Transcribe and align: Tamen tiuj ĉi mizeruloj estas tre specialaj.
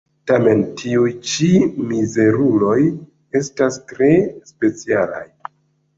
Tamen 0.29 0.61
tiuj 0.79 1.09
ĉi 1.31 1.49
mizeruloj 1.91 2.79
estas 3.41 3.81
tre 3.93 4.11
specialaj. 4.53 5.25